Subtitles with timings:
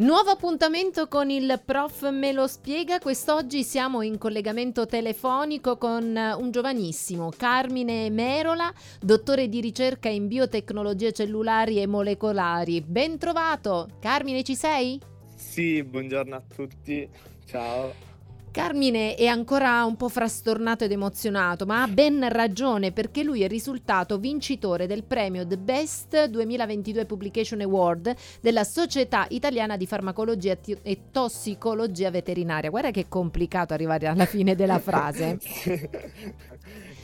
[0.00, 3.00] Nuovo appuntamento con il prof Me lo spiega.
[3.00, 11.10] Quest'oggi siamo in collegamento telefonico con un giovanissimo, Carmine Merola, dottore di ricerca in biotecnologie
[11.10, 12.80] cellulari e molecolari.
[12.80, 13.88] Ben trovato!
[13.98, 15.00] Carmine, ci sei?
[15.34, 17.08] Sì, buongiorno a tutti.
[17.44, 18.07] Ciao.
[18.50, 23.48] Carmine è ancora un po' frastornato ed emozionato, ma ha ben ragione perché lui è
[23.48, 30.98] risultato vincitore del premio The Best 2022 Publication Award della Società Italiana di Farmacologia e
[31.10, 32.70] Tossicologia Veterinaria.
[32.70, 35.38] Guarda che è complicato arrivare alla fine della frase.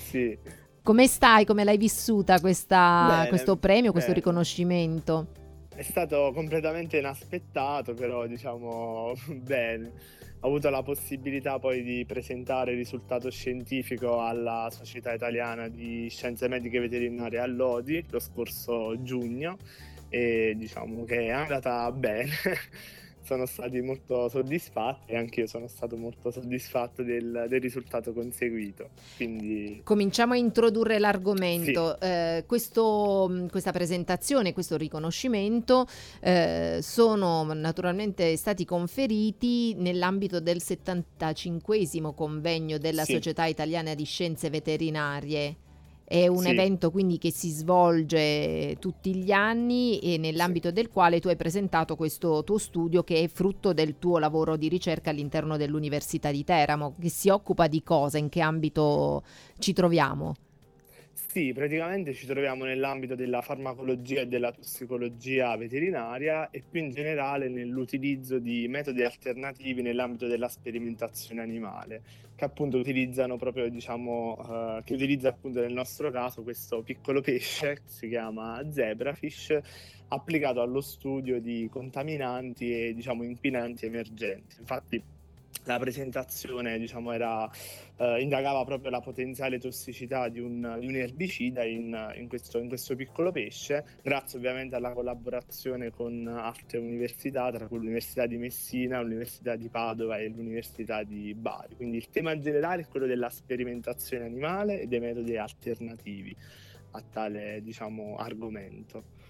[0.08, 0.36] sì.
[0.82, 1.44] Come stai?
[1.44, 4.22] Come l'hai vissuta questa, questo premio, questo bene.
[4.22, 5.26] riconoscimento?
[5.74, 9.92] È stato completamente inaspettato, però diciamo bene
[10.46, 16.80] avuto la possibilità poi di presentare il risultato scientifico alla Società Italiana di Scienze Mediche
[16.80, 19.56] Veterinarie all'Odi lo scorso giugno
[20.10, 22.30] e diciamo che è andata bene.
[23.24, 28.90] Sono stati molto soddisfatti e anche io sono stato molto soddisfatto del, del risultato conseguito.
[29.16, 29.80] Quindi...
[29.82, 31.96] Cominciamo a introdurre l'argomento.
[32.00, 32.06] Sì.
[32.06, 35.86] Eh, questo, questa presentazione, questo riconoscimento
[36.20, 43.12] eh, sono naturalmente stati conferiti nell'ambito del 75 convegno della sì.
[43.12, 45.56] Società Italiana di Scienze Veterinarie.
[46.06, 46.48] È un sì.
[46.48, 50.74] evento quindi che si svolge tutti gli anni e nell'ambito sì.
[50.74, 54.68] del quale tu hai presentato questo tuo studio che è frutto del tuo lavoro di
[54.68, 59.22] ricerca all'interno dell'Università di Teramo, che si occupa di cosa, in che ambito
[59.58, 60.34] ci troviamo?
[61.34, 67.48] Sì, praticamente ci troviamo nell'ambito della farmacologia e della tossicologia veterinaria e più in generale
[67.48, 72.02] nell'utilizzo di metodi alternativi nell'ambito della sperimentazione animale,
[72.36, 77.74] che appunto utilizzano proprio, diciamo, uh, che utilizza appunto nel nostro caso questo piccolo pesce
[77.74, 79.58] che si chiama zebrafish
[80.10, 84.54] applicato allo studio di contaminanti e diciamo inquinanti emergenti.
[84.60, 85.02] Infatti
[85.64, 87.50] la presentazione diciamo, era,
[87.96, 92.68] eh, indagava proprio la potenziale tossicità di un, di un erbicida in, in, questo, in,
[92.68, 99.00] questo, piccolo pesce, grazie ovviamente alla collaborazione con altre università, tra cui l'Università di Messina,
[99.00, 101.76] l'Università di Padova e l'Università di Bari.
[101.76, 106.36] Quindi il tema generale è quello della sperimentazione animale e dei metodi alternativi
[106.92, 109.22] a tale diciamo, argomento.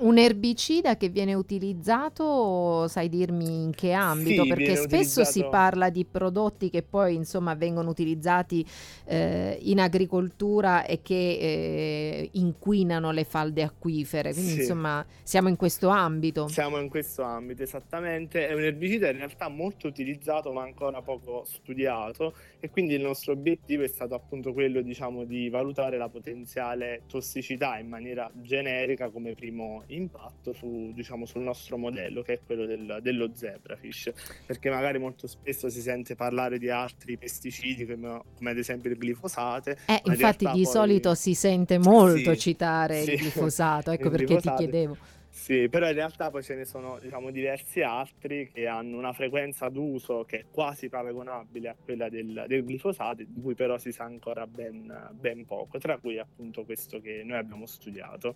[0.00, 4.44] Un erbicida che viene utilizzato, sai dirmi in che ambito?
[4.44, 5.30] Sì, Perché spesso utilizzato...
[5.30, 8.64] si parla di prodotti che poi insomma vengono utilizzati
[9.04, 14.58] eh, in agricoltura e che eh, inquinano le falde acquifere, quindi sì.
[14.60, 16.48] insomma siamo in questo ambito.
[16.48, 18.48] Siamo in questo ambito, esattamente.
[18.48, 23.32] È un erbicida in realtà molto utilizzato ma ancora poco studiato e quindi il nostro
[23.32, 29.34] obiettivo è stato appunto quello diciamo di valutare la potenziale tossicità in maniera generica come
[29.34, 34.12] primo impatto su, diciamo, sul nostro modello, che è quello del, dello zebrafish,
[34.46, 38.96] perché magari molto spesso si sente parlare di altri pesticidi come, come ad esempio il
[38.96, 39.78] glifosate.
[39.86, 40.66] Eh, infatti di poi...
[40.66, 44.56] solito si sente molto sì, citare sì, il glifosato, ecco il perché glifosato.
[44.56, 44.96] ti chiedevo.
[45.32, 49.68] Sì, però in realtà poi ce ne sono diciamo, diversi altri che hanno una frequenza
[49.68, 54.04] d'uso che è quasi paragonabile a quella del, del glifosato, di cui però si sa
[54.04, 58.34] ancora ben, ben poco, tra cui appunto questo che noi abbiamo studiato.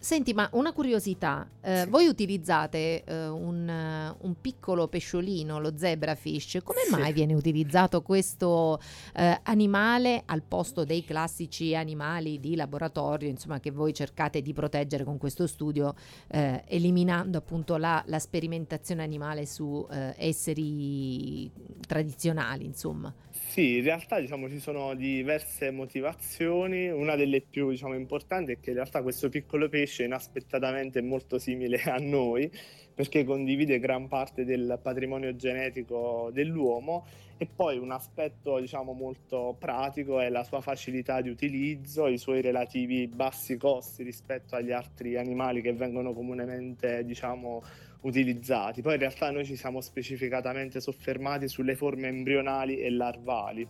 [0.00, 1.88] Senti, ma una curiosità, eh, sì.
[1.88, 6.92] voi utilizzate eh, un, un, piccolo pesciolino, lo zebrafish, come sì.
[6.92, 8.80] mai viene utilizzato questo
[9.16, 15.02] eh, animale al posto dei classici animali di laboratorio, insomma, che voi cercate di proteggere
[15.02, 15.92] con questo studio,
[16.28, 21.50] eh, eliminando appunto la, la, sperimentazione animale su eh, esseri
[21.84, 23.12] tradizionali, insomma?
[23.48, 28.70] Sì, in realtà diciamo, ci sono diverse motivazioni, una delle più diciamo, importanti è che
[28.70, 32.50] in realtà questo piccolo pesce inaspettatamente è molto simile a noi
[32.98, 37.06] perché condivide gran parte del patrimonio genetico dell'uomo
[37.36, 42.40] e poi un aspetto diciamo, molto pratico è la sua facilità di utilizzo, i suoi
[42.40, 47.62] relativi bassi costi rispetto agli altri animali che vengono comunemente diciamo,
[48.00, 48.82] utilizzati.
[48.82, 53.66] Poi in realtà noi ci siamo specificatamente soffermati sulle forme embrionali e larvali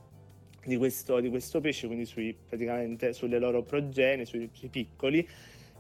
[0.65, 5.27] di questo, di questo pesce, quindi sui, praticamente sulle loro progenie, sui, sui piccoli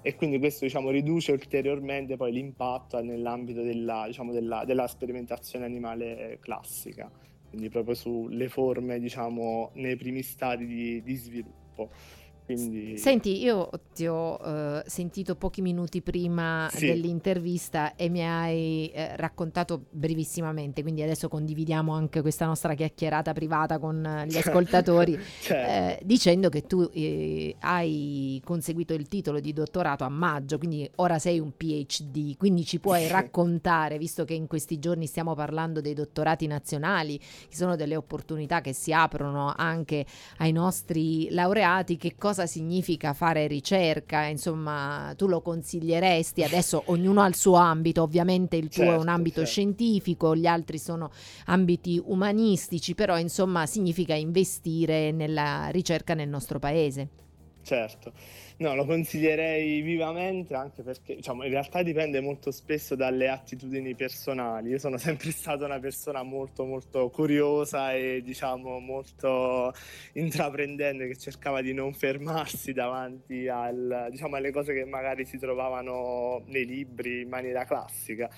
[0.02, 6.38] e quindi questo diciamo, riduce ulteriormente poi l'impatto nell'ambito della, diciamo, della, della, sperimentazione animale
[6.40, 7.10] classica,
[7.48, 11.90] quindi proprio sulle forme diciamo, nei primi stadi di, di sviluppo.
[12.54, 12.96] Quindi...
[12.96, 16.86] Senti, io ti ho uh, sentito pochi minuti prima sì.
[16.86, 23.78] dell'intervista e mi hai eh, raccontato brevissimamente, quindi adesso condividiamo anche questa nostra chiacchierata privata
[23.78, 26.00] con gli ascoltatori, certo.
[26.00, 31.18] eh, dicendo che tu eh, hai conseguito il titolo di dottorato a maggio, quindi ora
[31.18, 35.94] sei un PhD, quindi ci puoi raccontare, visto che in questi giorni stiamo parlando dei
[35.94, 40.06] dottorati nazionali, ci sono delle opportunità che si aprono anche
[40.38, 46.44] ai nostri laureati, che cosa cosa significa fare ricerca, insomma, tu lo consiglieresti?
[46.44, 49.50] Adesso ognuno ha il suo ambito, ovviamente il tuo certo, è un certo, ambito certo.
[49.50, 51.11] scientifico, gli altri sono
[51.46, 57.08] ambiti umanistici, però insomma significa investire nella ricerca nel nostro paese.
[57.68, 58.14] Certo.
[58.60, 64.70] No, lo consiglierei vivamente anche perché diciamo, in realtà dipende molto spesso dalle attitudini personali.
[64.70, 69.74] Io sono sempre stata una persona molto molto curiosa e diciamo molto
[70.14, 76.42] intraprendente che cercava di non fermarsi davanti al, diciamo, alle cose che magari si trovavano
[76.46, 78.30] nei libri in maniera classica.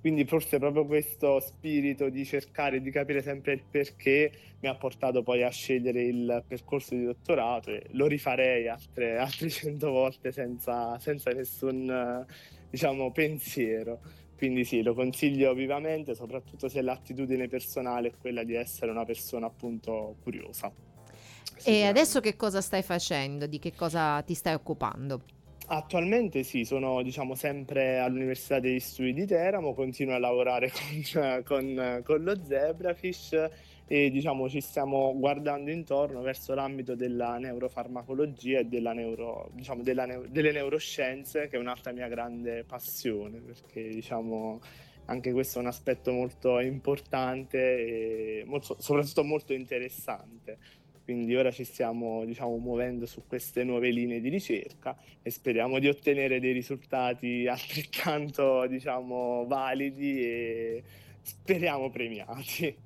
[0.00, 5.22] Quindi forse proprio questo spirito di cercare di capire sempre il perché mi ha portato
[5.22, 10.98] poi a scegliere il percorso di dottorato e lo rifarei altre, altre cento volte senza,
[10.98, 12.24] senza nessun
[12.70, 14.00] diciamo, pensiero.
[14.36, 19.46] Quindi sì, lo consiglio vivamente, soprattutto se l'attitudine personale è quella di essere una persona
[19.46, 20.72] appunto curiosa.
[21.64, 23.48] E adesso che cosa stai facendo?
[23.48, 25.22] Di che cosa ti stai occupando?
[25.70, 30.72] Attualmente sì, sono diciamo sempre all'Università degli Studi di Teramo, continuo a lavorare
[31.04, 33.48] con, con, con lo Zebrafish
[33.86, 40.06] e diciamo ci stiamo guardando intorno verso l'ambito della neurofarmacologia e della neuro, diciamo, della
[40.06, 44.60] delle neuroscienze, che è un'altra mia grande passione, perché diciamo
[45.04, 50.58] anche questo è un aspetto molto importante e molto, soprattutto molto interessante
[51.08, 55.88] quindi ora ci stiamo diciamo, muovendo su queste nuove linee di ricerca e speriamo di
[55.88, 60.82] ottenere dei risultati altrettanto diciamo, validi e
[61.22, 62.76] speriamo premiati.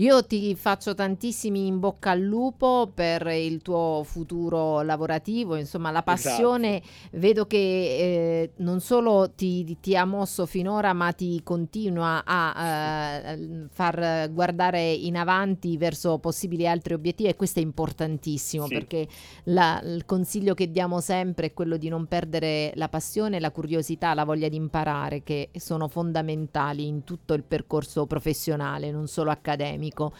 [0.00, 6.02] Io ti faccio tantissimi in bocca al lupo per il tuo futuro lavorativo, insomma la
[6.02, 7.18] passione esatto.
[7.18, 13.66] vedo che eh, non solo ti, ti, ha mosso finora ma ti continua a eh,
[13.70, 18.72] far guardare in avanti verso possibili altri obiettivi e questo è importantissimo sì.
[18.72, 19.06] perché
[19.44, 24.14] la, il consiglio che diamo sempre è quello di non perdere la passione, la curiosità,
[24.14, 29.88] la voglia di imparare che sono fondamentali in tutto il percorso professionale, non solo accademico
[29.90, 30.12] amico.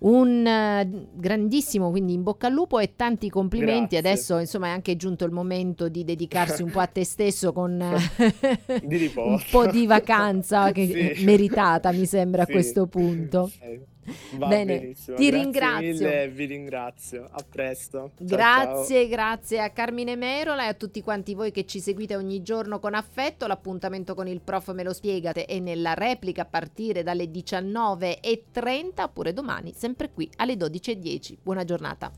[0.00, 3.96] Un uh, grandissimo quindi in bocca al lupo e tanti complimenti.
[3.96, 3.98] Grazie.
[3.98, 7.72] Adesso insomma è anche giunto il momento di dedicarsi un po' a te stesso con
[7.78, 11.24] un po' di vacanza che sì.
[11.24, 12.50] meritata mi sembra sì.
[12.50, 13.48] a questo punto.
[13.48, 13.98] Sì.
[14.32, 15.16] Va Bene, benissimo.
[15.16, 16.06] ti grazie ringrazio.
[16.08, 17.28] Mille, vi ringrazio.
[17.30, 18.12] A presto.
[18.16, 19.08] Ciao, grazie, ciao.
[19.08, 22.94] grazie a Carmine Merola e a tutti quanti voi che ci seguite ogni giorno con
[22.94, 23.46] affetto.
[23.46, 29.32] L'appuntamento con il prof me lo spiegate è nella replica a partire dalle 19.30 oppure
[29.32, 31.36] domani sempre qui alle 12.10.
[31.42, 32.10] Buona giornata.